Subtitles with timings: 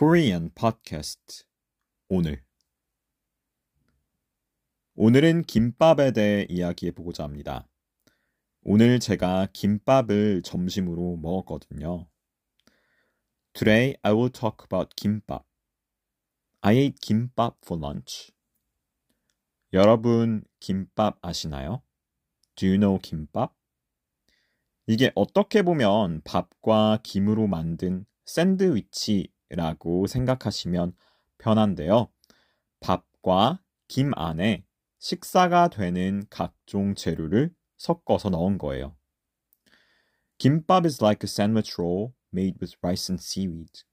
[0.00, 1.44] Korean Podcast
[2.08, 2.42] 오늘
[4.94, 7.68] 오늘은 김밥에 대해 이야기해 보고자 합니다.
[8.62, 12.08] 오늘 제가 김밥을 점심으로 먹었거든요.
[13.52, 15.44] Today I will talk about 김밥.
[16.62, 18.32] I ate 김밥 for lunch.
[19.74, 21.82] 여러분 김밥 아시나요?
[22.54, 23.54] Do you know 김밥?
[24.86, 30.94] 이게 어떻게 보면 밥과 김으로 만든 샌드위치 라고 생각하시면
[31.38, 32.08] 편한데요.
[32.80, 34.64] 밥과 김 안에
[34.98, 38.96] 식사가 되는 각종 재료를 섞어서 넣은 거예요.
[40.38, 43.84] 김밥 is like a sandwich roll made with rice and seaweed.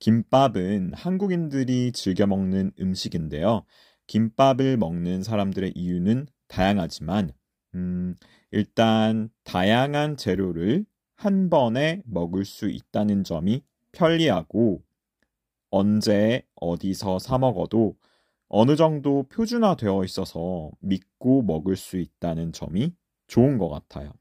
[0.00, 3.64] 김밥은 한국인들이 즐겨 먹는 음식인데요.
[4.06, 7.32] 김밥을 먹는 사람들의 이유는 다양하지만,
[7.74, 8.16] 음,
[8.50, 10.86] 일단 다양한 재료를
[11.18, 14.84] 한 번에 먹을 수 있다는 점이 편리하고
[15.68, 17.96] 언제 어디서 사 먹어도
[18.46, 22.94] 어느 정도 표준화되어 있어서 믿고 먹을 수 있다는 점이
[23.26, 24.12] 좋은 것 같아요.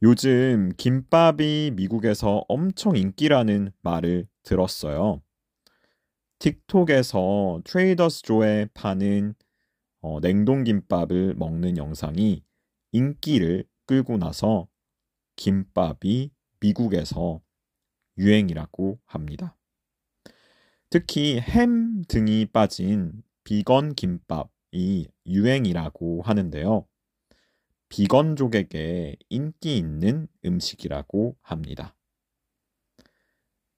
[0.00, 5.20] 요즘 김밥이 미국에서 엄청 인기라는 말을 들었어요.
[6.38, 9.34] 틱톡에서 트레이더스 조에 파는
[10.00, 12.42] 어, 냉동김밥을 먹는 영상이
[12.92, 14.71] 인기를 끌고 나서
[15.36, 16.30] 김밥이
[16.60, 17.40] 미국에서
[18.18, 19.56] 유행이라고 합니다.
[20.90, 26.86] 특히 햄 등이 빠진 비건 김밥이 유행이라고 하는데요.
[27.88, 31.94] 비건족에게 인기 있는 음식이라고 합니다.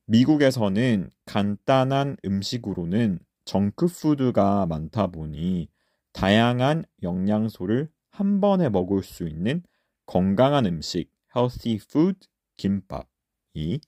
[0.06, 5.68] 미국에서는 간단한 음식으로는 정크푸드가 많다 보니
[6.12, 9.62] 다양한 영양소를 한 번에 먹을 수 있는
[10.06, 13.80] 건강한 음식, healthy food 김밥이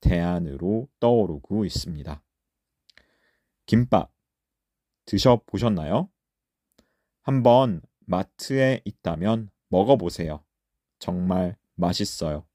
[0.00, 2.22] 대안으로 떠오르고 있습니다.
[3.66, 4.12] 김밥
[5.06, 6.10] 드셔보셨나요?
[7.22, 10.44] 한번 마트에 있다면 먹어보세요.
[10.98, 12.46] 정말 맛있어요.